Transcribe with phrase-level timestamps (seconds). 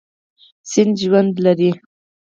[0.71, 1.71] سیند ژوند لري.